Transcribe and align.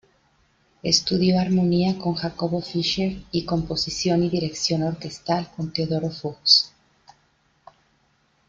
Estudió 0.81 1.39
armonía 1.39 1.99
con 1.99 2.15
Jacobo 2.15 2.59
Fischer 2.63 3.21
y 3.31 3.45
composición 3.45 4.23
y 4.23 4.31
dirección 4.31 4.81
orquestal 4.81 5.51
con 5.55 5.71
Teodoro 5.71 6.09
Fuchs. 6.09 6.73